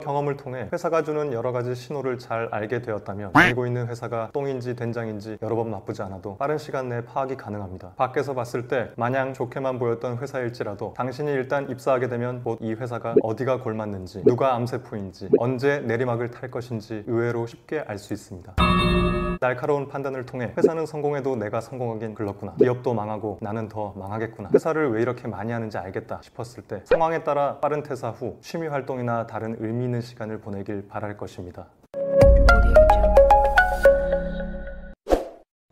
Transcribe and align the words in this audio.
경험을 0.00 0.36
통해 0.36 0.68
회사가 0.72 1.02
주는 1.02 1.32
여러 1.32 1.52
가지 1.52 1.74
신호를 1.74 2.18
잘 2.18 2.48
알게 2.50 2.82
되었다면 2.82 3.30
알고 3.34 3.66
있는 3.66 3.86
회사가 3.86 4.30
똥인지 4.32 4.74
된장인지 4.76 5.38
여러 5.42 5.54
번 5.56 5.70
맛보지 5.70 6.02
않아도 6.02 6.36
빠른 6.38 6.58
시간 6.58 6.88
내에 6.88 7.02
파악이 7.04 7.36
가능합니다. 7.36 7.92
밖에서 7.96 8.34
봤을 8.34 8.68
때 8.68 8.90
마냥 8.96 9.32
좋게만 9.34 9.78
보였던 9.78 10.18
회사일지라도 10.18 10.94
당신이 10.96 11.30
일단 11.32 11.68
입사하게 11.70 12.08
되면 12.08 12.42
곧 12.42 12.58
이 12.60 12.74
회사가 12.74 13.14
어디가 13.22 13.60
골맞는지 13.60 14.22
누가 14.24 14.54
암세포인지 14.54 15.30
언제 15.38 15.80
내리막을 15.80 16.30
탈 16.30 16.50
것인지 16.50 17.04
의외로 17.06 17.46
쉽게 17.46 17.84
알 17.86 17.98
수 17.98 18.12
있습니다. 18.12 18.54
날카로운 19.40 19.88
판단을 19.88 20.26
통해 20.26 20.52
회사는 20.58 20.84
성공해도 20.84 21.36
내가 21.36 21.60
성공하긴 21.62 22.14
글렀구나. 22.14 22.54
기업도 22.58 22.92
망하고 22.92 23.38
나는 23.40 23.68
더 23.68 23.94
망하겠구나. 23.96 24.50
회사를 24.52 24.90
왜 24.92 25.00
이렇게 25.02 25.28
많이 25.28 25.52
하는지 25.52 25.78
알겠다 25.78 26.20
싶었을 26.22 26.62
때 26.64 26.82
상황에 26.84 27.24
따라 27.24 27.56
빠른 27.58 27.82
퇴사 27.82 28.10
후 28.10 28.36
취미 28.42 28.66
활동이나 28.68 29.26
다른 29.26 29.56
의미 29.60 29.88
있는 29.90 30.00
시간을 30.00 30.40
보내길 30.40 30.86
바랄 30.86 31.16
것입니다. 31.16 31.66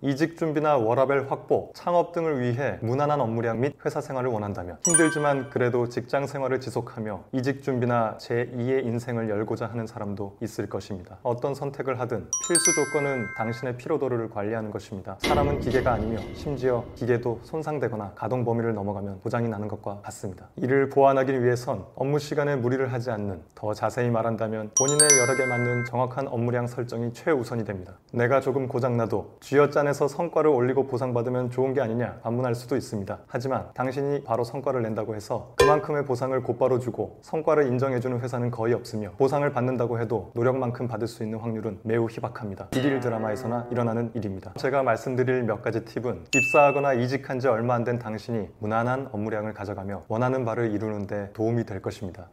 이직 0.01 0.37
준비나 0.37 0.77
워라벨 0.77 1.29
확보, 1.29 1.73
창업 1.75 2.13
등을 2.13 2.41
위해 2.41 2.79
무난한 2.83 3.21
업무량 3.21 3.59
및 3.59 3.75
회사 3.85 4.01
생활을 4.01 4.31
원한다면 4.31 4.79
힘들지만 4.85 5.51
그래도 5.51 5.89
직장 5.89 6.29
생활을 6.29 6.61
지속하며 6.61 7.25
이직 7.33 7.65
준비나 7.65 8.17
제2의 8.19 8.87
인생을 8.87 9.29
열고자 9.29 9.67
하는 9.67 9.89
사람도 9.89 10.37
있을 10.41 10.69
것입니다. 10.69 11.19
어떤 11.25 11.53
선택을 11.53 11.99
하든 11.99 12.29
필수 12.47 12.73
조건은 12.75 13.25
당신의 13.37 13.77
피로도를 13.77 14.31
관리하는 14.31 14.71
것입니다. 14.71 15.17
사람은 15.19 15.59
기계가 15.59 15.95
아니며 15.95 16.21
심지어 16.33 16.85
기계도 16.95 17.41
손상되거나 17.43 18.13
가동 18.15 18.45
범위를 18.45 18.75
넘어가면 18.75 19.23
고장이 19.23 19.49
나는 19.49 19.67
것과 19.67 20.03
같습니다. 20.03 20.49
이를 20.55 20.91
보완하기 20.91 21.43
위해선 21.43 21.85
업무 21.97 22.21
시간에 22.21 22.55
무리를 22.55 22.93
하지 22.93 23.11
않는 23.11 23.43
더 23.57 23.75
자세히 23.75 24.11
말한다면 24.11 24.71
본인의 24.79 25.09
여력에 25.19 25.45
맞는 25.45 25.87
정확한 25.87 26.29
업무량 26.29 26.69
설정이 26.69 27.15
최우선이 27.15 27.65
됩니다. 27.65 27.99
내가 28.13 28.41
조금 28.41 28.69
고장나도 28.69 29.39
쥐어짜는 29.41 29.88
기관에서 29.89 30.09
성과를 30.09 30.51
올리고 30.51 30.87
보상받으면 30.87 31.51
좋은 31.51 31.73
게 31.73 31.81
아니냐 31.81 32.21
반문할 32.23 32.55
수도 32.55 32.77
있습니다. 32.77 33.19
하지만 33.27 33.69
당신이 33.75 34.25
바로 34.25 34.45
성과를 34.45 34.83
낸다고 34.83 35.15
해서 35.15 35.55
그만큼의 35.57 36.05
보상을 36.05 36.41
곧바로 36.43 36.79
주고 36.79 37.19
성과를 37.23 37.67
인정해주는 37.67 38.21
회사는 38.21 38.51
거의 38.51 38.75
없으며 38.75 39.13
보상을 39.19 39.51
받는다고 39.51 40.01
해도 40.01 40.31
노력만큼 40.35 40.89
받을 40.89 41.07
수 41.07 41.23
있는 41.23 41.39
확률은 41.39 41.81
매우 41.83 42.07
희박합니다. 42.09 42.69
일일 42.75 43.01
드라마에서나 43.01 43.67
일어나는 43.71 44.11
일입니다. 44.15 44.53
제가 44.57 44.83
말씀드릴 44.83 45.43
몇 45.45 45.63
가지 45.63 45.85
팁은 45.85 46.27
입사하거나 46.35 46.95
이직한 46.95 47.41
지 47.41 47.49
얼마 47.49 47.75
안 47.75 47.85
된 47.85 47.99
당신이 47.99 48.49
무난한 48.59 49.09
업무량을 49.13 49.55
가져가며 49.55 50.03
원하는 50.09 50.45
바를 50.45 50.73
이루는데 50.73 51.31
도움이 51.33 51.65
될 51.65 51.81
것입니다. 51.81 52.29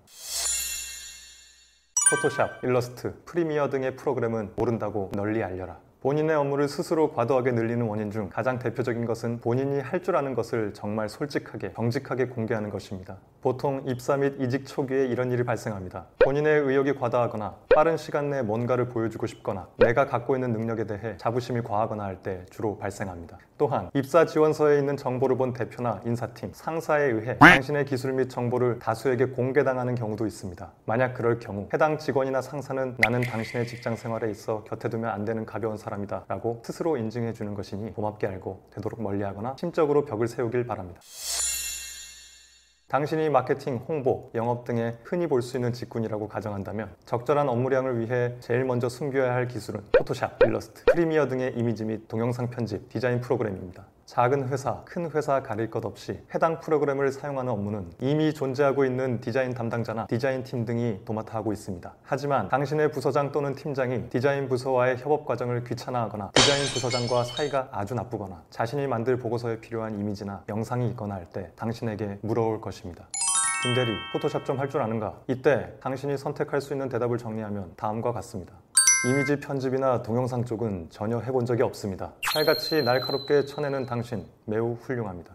포토샵, 2.10 2.64
일러스트, 2.64 3.14
프리미어 3.26 3.70
등의 3.70 3.96
프로그램은 3.96 4.54
모른다고 4.58 5.12
널리 5.14 5.44
알려라. 5.44 5.85
본인의 6.06 6.36
업무를 6.36 6.68
스스로 6.68 7.12
과도하게 7.14 7.54
늘리는 7.54 7.84
원인 7.84 8.12
중 8.12 8.30
가장 8.30 8.60
대표적인 8.60 9.08
것은 9.08 9.40
본인이 9.42 9.80
할 9.80 10.04
줄 10.04 10.16
아는 10.16 10.36
것을 10.36 10.72
정말 10.72 11.10
솔직하게, 11.10 11.74
정직하게 11.74 12.28
공개하는 12.28 12.70
것입니다. 12.70 13.18
보통 13.42 13.82
입사 13.88 14.16
및 14.16 14.36
이직 14.40 14.68
초기에 14.68 15.08
이런 15.08 15.32
일이 15.32 15.44
발생합니다. 15.44 16.06
본인의 16.24 16.62
의욕이 16.62 16.94
과다하거나 16.94 17.56
빠른 17.76 17.98
시간 17.98 18.30
내에 18.30 18.44
뭔가를 18.44 18.90
보여주고 18.90 19.26
싶거나 19.26 19.68
내가 19.78 20.06
갖고 20.06 20.36
있는 20.36 20.52
능력에 20.52 20.86
대해 20.86 21.18
자부심이 21.18 21.62
과하거나 21.62 22.04
할 22.04 22.18
때 22.22 22.46
주로 22.52 22.78
발생합니다. 22.78 23.38
또한 23.58 23.90
입사 23.94 24.26
지원서에 24.26 24.80
있는 24.80 24.98
정보를 24.98 25.38
본 25.38 25.54
대표나 25.54 26.02
인사팀, 26.06 26.52
상사에 26.54 27.04
의해 27.06 27.38
당신의 27.38 27.86
기술 27.86 28.14
및 28.14 28.30
정보를 28.30 28.80
다수에게 28.80 29.26
공개당하는 29.28 29.96
경우도 29.96 30.26
있습니다. 30.28 30.72
만약 30.86 31.14
그럴 31.14 31.40
경우 31.40 31.68
해당 31.74 31.98
직원이나 31.98 32.42
상사는 32.42 32.96
나는 32.98 33.22
당신의 33.22 33.66
직장 33.68 33.96
생활에 33.96 34.30
있어 34.30 34.64
곁에 34.66 34.90
두면 34.90 35.10
안 35.10 35.24
되는 35.26 35.46
가벼운 35.46 35.78
사람 35.78 35.95
사람이다 35.96 36.26
라고 36.28 36.62
스스로 36.66 36.98
인증해 36.98 37.34
주는 37.34 37.54
것이니 37.54 37.94
고맙게 37.94 38.28
알고 38.28 38.70
되도록 38.72 39.02
멀리하거나 39.02 39.56
심적으로 39.60 40.06
벽을 40.06 40.28
세우길 40.28 40.68
바랍니다. 40.68 41.00
당신이 42.88 43.30
마케팅, 43.30 43.78
홍보, 43.88 44.30
영업 44.36 44.64
등에 44.64 44.98
흔히 45.04 45.28
볼 45.28 45.42
수 45.42 45.58
있는 45.58 45.74
직군이라고 45.74 46.28
가정한다면 46.28 46.96
적절한 47.06 47.50
업무량을 47.50 48.00
위해 48.00 48.36
제일 48.40 48.64
먼저 48.64 48.88
숨겨야 48.90 49.34
할 49.34 49.48
기술은 49.48 49.82
포토샵, 49.98 50.44
일러스트, 50.44 50.84
프리미어 50.86 51.28
등의 51.28 51.58
이미지 51.58 51.84
및 51.84 52.08
동영상 52.08 52.50
편집, 52.50 52.90
디자인 52.90 53.22
프로그램입니다. 53.22 53.86
작은 54.06 54.50
회사, 54.50 54.82
큰 54.86 55.10
회사 55.10 55.42
가릴 55.42 55.72
것 55.72 55.84
없이 55.84 56.20
해당 56.34 56.60
프로그램을 56.60 57.12
사용하는 57.12 57.52
업무는 57.52 57.90
이미 58.00 58.34
존재하고 58.34 58.86
있는 58.86 59.20
디자인 59.20 59.54
담당자나 59.54 60.06
디자인 60.08 60.44
팀 60.44 60.64
등이 60.64 61.02
도맡아 61.06 61.36
하고 61.40 61.52
있습니다. 61.52 61.92
하지만 62.04 62.48
당신의 62.48 62.92
부서장 62.92 63.32
또는 63.32 63.56
팀장이 63.56 64.10
디자인 64.10 64.48
부서와의 64.48 64.98
협업 64.98 65.26
과정을 65.26 65.64
귀찮아하거나 65.64 66.32
디자인 66.36 66.64
부서장과 66.74 67.24
사이가 67.24 67.70
아주 67.72 67.96
나쁘거나 67.96 68.44
자신이 68.52 68.86
만들 68.86 69.18
보고서에 69.18 69.60
필요한 69.60 70.00
이미지나 70.00 70.44
영상이 70.50 70.88
있거나 70.92 71.16
할 71.16 71.26
때 71.34 71.52
당신에게 71.56 72.20
물어올 72.22 72.62
것입니다. 72.62 73.06
김대리, 73.64 73.92
포토샵 74.14 74.46
좀 74.46 74.60
할 74.60 74.70
줄 74.70 74.82
아는가? 74.84 75.20
이때 75.28 75.74
당신이 75.82 76.18
선택할 76.20 76.62
수 76.62 76.74
있는 76.74 76.88
대답을 76.88 77.18
정리하면 77.18 77.74
다음과 77.76 78.12
같습니다. 78.14 78.54
이미지 79.08 79.40
편집이나 79.40 80.02
동영상 80.02 80.44
쪽은 80.44 80.88
전혀 80.90 81.20
해본 81.20 81.46
적이 81.46 81.62
없습니다. 81.64 82.12
칼같이 82.34 82.82
날카롭게 82.82 83.46
쳐내는 83.46 83.86
당신 83.86 84.26
매우 84.46 84.74
훌륭합니다. 84.82 85.32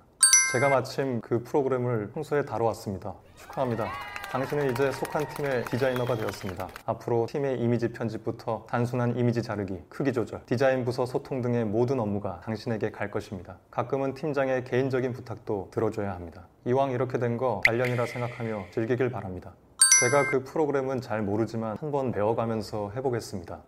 제가 0.52 0.68
마침 0.68 1.20
그 1.20 1.42
프로그램을 1.44 2.10
평소에 2.10 2.44
다뤄왔습니다. 2.44 3.14
축하합니다. 3.36 3.86
당신은 4.32 4.72
이제 4.72 4.90
속한 4.92 5.26
팀의 5.36 5.64
디자이너가 5.66 6.16
되었습니다. 6.16 6.68
앞으로 6.86 7.26
팀의 7.28 7.60
이미지 7.60 7.92
편집부터 7.92 8.66
단순한 8.68 9.16
이미지 9.16 9.42
자르기, 9.42 9.80
크기 9.88 10.12
조절, 10.12 10.40
디자인 10.46 10.84
부서 10.84 11.06
소통 11.06 11.40
등의 11.40 11.64
모든 11.64 11.98
업무가 12.00 12.40
당신에게 12.44 12.90
갈 12.90 13.10
것입니다. 13.10 13.58
가끔은 13.70 14.14
팀장의 14.14 14.64
개인적인 14.64 15.12
부탁도 15.12 15.68
들어줘야 15.70 16.12
합니다. 16.14 16.46
이왕 16.64 16.90
이렇게 16.90 17.18
된 17.18 17.36
거 17.36 17.60
단련이라 17.66 18.06
생각하며 18.06 18.66
즐기길 18.72 19.10
바랍니다. 19.10 19.52
제가 20.00 20.30
그 20.30 20.42
프로그램은 20.44 21.02
잘 21.02 21.20
모르지만 21.20 21.76
한번 21.78 22.10
배워가면서 22.10 22.90
해보겠습니다. 22.96 23.60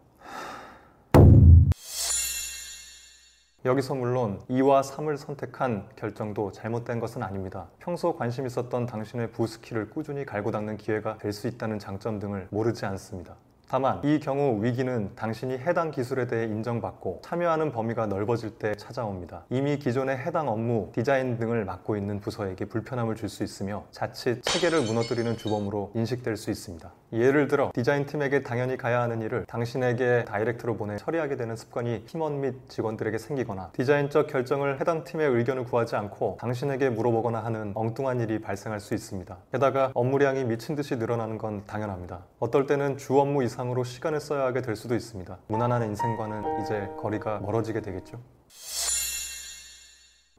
여기서 3.66 3.94
물론 3.94 4.40
2와 4.48 4.82
3을 4.82 5.18
선택한 5.18 5.90
결정도 5.94 6.50
잘못된 6.50 7.00
것은 7.00 7.22
아닙니다. 7.22 7.68
평소 7.78 8.16
관심 8.16 8.46
있었던 8.46 8.86
당신의 8.86 9.30
부스킬을 9.32 9.90
꾸준히 9.90 10.24
갈고 10.24 10.50
닦는 10.50 10.78
기회가 10.78 11.18
될 11.18 11.34
수 11.34 11.48
있다는 11.48 11.78
장점 11.78 12.18
등을 12.18 12.48
모르지 12.50 12.86
않습니다. 12.86 13.36
다만 13.72 14.02
이 14.04 14.20
경우 14.20 14.62
위기는 14.62 15.14
당신이 15.16 15.54
해당 15.54 15.90
기술에 15.90 16.26
대해 16.26 16.44
인정받고 16.44 17.22
참여하는 17.24 17.72
범위가 17.72 18.04
넓어질 18.04 18.58
때 18.58 18.74
찾아옵니다. 18.74 19.46
이미 19.48 19.78
기존의 19.78 20.18
해당 20.18 20.48
업무, 20.48 20.90
디자인 20.92 21.38
등을 21.38 21.64
맡고 21.64 21.96
있는 21.96 22.20
부서에게 22.20 22.66
불편함을 22.66 23.16
줄 23.16 23.30
수 23.30 23.42
있으며 23.42 23.86
자칫 23.90 24.42
체계를 24.42 24.82
무너뜨리는 24.82 25.38
주범으로 25.38 25.92
인식될 25.94 26.36
수 26.36 26.50
있습니다. 26.50 26.92
예를 27.14 27.48
들어 27.48 27.70
디자인팀에게 27.74 28.42
당연히 28.42 28.76
가야 28.76 29.00
하는 29.00 29.22
일을 29.22 29.46
당신에게 29.46 30.26
다이렉트로 30.26 30.76
보내 30.76 30.96
처리하게 30.96 31.36
되는 31.36 31.56
습관이 31.56 32.04
팀원 32.04 32.42
및 32.42 32.54
직원들에게 32.68 33.16
생기거나 33.16 33.70
디자인적 33.72 34.26
결정을 34.26 34.80
해당 34.80 35.04
팀의 35.04 35.30
의견을 35.30 35.64
구하지 35.64 35.96
않고 35.96 36.36
당신에게 36.40 36.90
물어보거나 36.90 37.42
하는 37.42 37.72
엉뚱한 37.74 38.20
일이 38.20 38.38
발생할 38.40 38.80
수 38.80 38.92
있습니다. 38.92 39.34
게다가 39.50 39.90
업무량이 39.94 40.44
미친 40.44 40.74
듯이 40.74 40.96
늘어나는 40.96 41.38
건 41.38 41.64
당연합니다. 41.66 42.24
어떨 42.38 42.66
때는 42.66 42.98
주 42.98 43.18
업무 43.18 43.42
이상 43.42 43.61
이상으로 43.62 43.84
시간을 43.84 44.20
써야 44.20 44.44
하게 44.44 44.60
될 44.60 44.76
수도 44.76 44.94
있습니다. 44.94 45.38
무난한 45.46 45.82
인생과는 45.84 46.62
이제 46.62 46.88
거리가 47.00 47.40
멀어지게 47.40 47.80
되겠죠. 47.80 48.20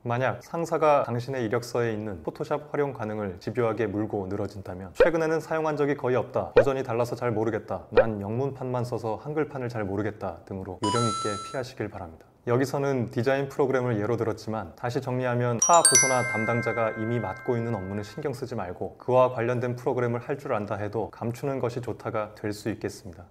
만약 0.06 0.44
상사가 0.44 1.04
당신의 1.04 1.46
이력서에 1.46 1.94
있는 1.94 2.24
포토샵 2.24 2.74
활용 2.74 2.92
가능을 2.92 3.40
집요하게 3.40 3.88
물고 3.88 4.28
늘어진다면 4.28 4.92
최근에는 4.96 5.40
사용한 5.40 5.78
적이 5.78 5.96
거의 5.96 6.18
없다 6.18 6.52
버전이 6.52 6.84
달라서 6.84 7.16
잘 7.16 7.32
모르겠다 7.32 7.86
난 7.90 8.20
영문판만 8.20 8.84
써서 8.84 9.16
한글판을 9.24 9.70
잘 9.70 9.86
모르겠다 9.86 10.40
등으로 10.44 10.82
요령 10.84 11.04
있게 11.08 11.52
피하시길 11.52 11.88
바랍니다 11.88 12.26
여기서는 12.46 13.10
디자인 13.10 13.48
프로그램을 13.48 14.02
예로 14.02 14.18
들었지만 14.18 14.76
다시 14.76 15.00
정리하면 15.02 15.60
타 15.64 15.82
부서나 15.82 16.24
담당자가 16.24 16.92
이미 16.92 17.20
맡고 17.20 17.56
있는 17.56 17.74
업무는 17.74 18.04
신경 18.04 18.34
쓰지 18.34 18.56
말고 18.56 18.98
그와 18.98 19.30
관련된 19.32 19.76
프로그램을 19.78 20.20
할 20.20 20.38
줄 20.38 20.54
안다 20.54 20.76
해도 20.76 21.10
감추는 21.12 21.60
것이 21.60 21.80
좋다가 21.80 22.36
될 22.36 22.52
수 22.52 22.70
있겠습니다. 22.70 23.26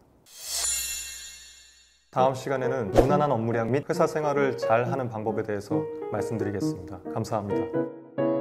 다음 2.11 2.35
시간에는 2.35 2.91
무난한 2.93 3.31
업무량 3.33 3.71
및 3.71 3.85
회사 3.91 4.07
생활을 4.07 4.57
잘 4.57 4.91
하는 4.91 5.09
방법에 5.09 5.43
대해서 5.43 5.83
말씀드리겠습니다. 6.11 7.01
감사합니다. 7.13 8.32